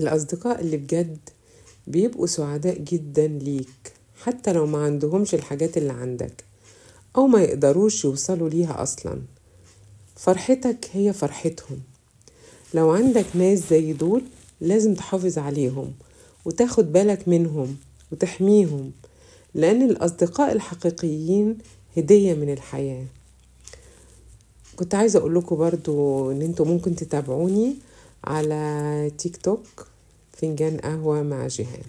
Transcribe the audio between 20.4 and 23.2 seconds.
الحقيقيين هدية من الحياة.